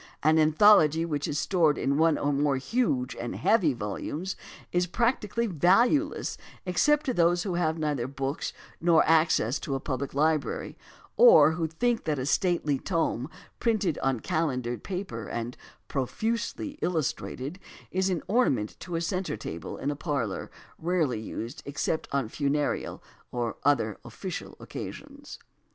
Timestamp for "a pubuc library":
9.75-10.75